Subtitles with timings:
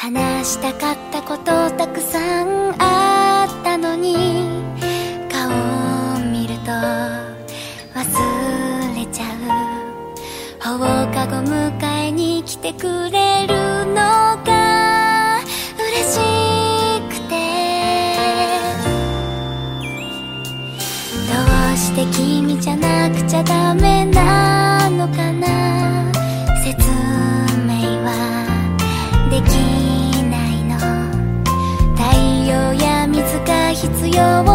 [0.00, 4.14] 話したかったことたくさんあったのに
[5.28, 5.54] 顔を
[6.20, 9.38] 見ると忘れちゃう。
[10.62, 10.78] 放
[11.12, 13.56] 課後迎えに来てくれる
[13.86, 15.40] のが
[15.80, 16.20] 嬉し
[17.10, 17.34] くて。
[21.26, 21.32] ど
[21.74, 22.76] うして君じゃ
[34.18, 34.47] 두려워.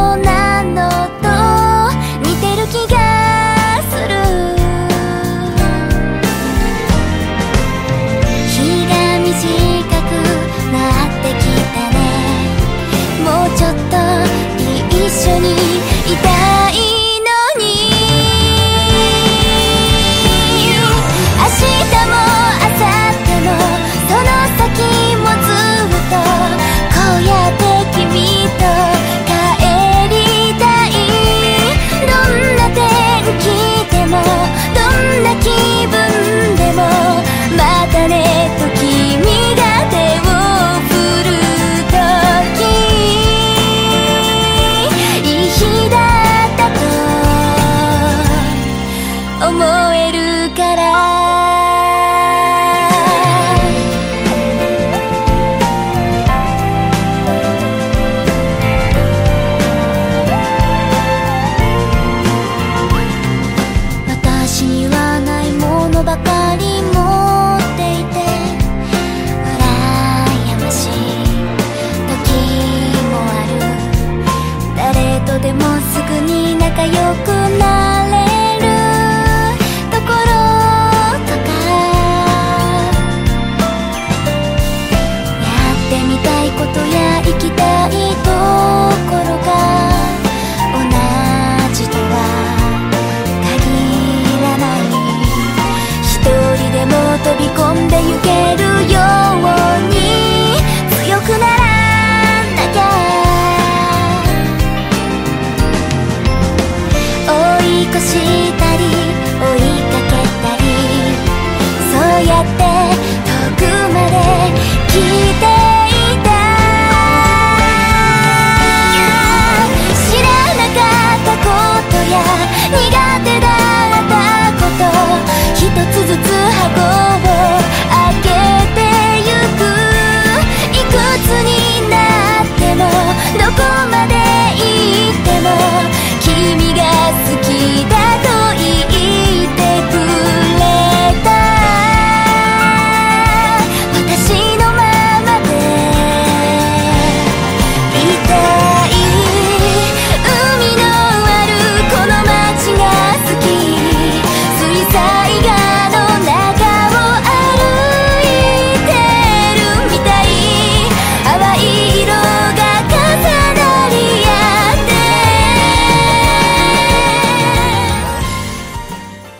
[108.03, 108.42] しい